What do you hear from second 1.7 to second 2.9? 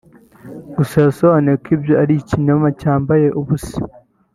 ibyo ari ikinyoma